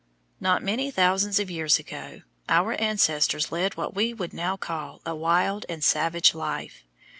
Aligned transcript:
Not 0.39 0.63
many 0.63 0.89
thousands 0.89 1.37
of 1.39 1.51
years 1.51 1.77
ago 1.77 2.23
our 2.49 2.73
ancestors 2.81 3.51
led 3.51 3.77
what 3.77 3.93
we 3.93 4.15
would 4.15 4.33
now 4.33 4.57
call 4.57 4.99
a 5.05 5.13
wild 5.13 5.63
and 5.69 5.83
savage 5.83 6.33
life. 6.33 6.83